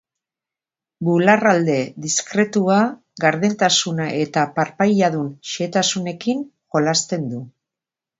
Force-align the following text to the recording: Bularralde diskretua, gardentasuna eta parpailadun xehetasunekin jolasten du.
Bularralde 1.07 1.75
diskretua, 2.05 2.77
gardentasuna 3.23 4.07
eta 4.21 4.47
parpailadun 4.55 5.29
xehetasunekin 5.51 6.43
jolasten 6.77 7.29
du. 7.35 7.43